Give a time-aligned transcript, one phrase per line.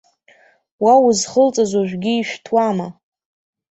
[0.83, 2.87] Уа узхылҵыз ожәгьы ишәҭуама?